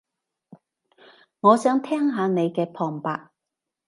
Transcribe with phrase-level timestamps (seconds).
[1.41, 3.29] 我想聽下你嘅旁白